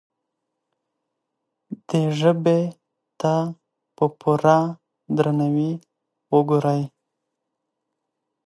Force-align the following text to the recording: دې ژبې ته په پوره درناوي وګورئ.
دې 1.87 2.01
ژبې 2.19 2.59
ته 3.19 3.35
په 3.95 4.05
پوره 4.19 4.59
درناوي 5.15 5.71
وګورئ. 6.33 6.81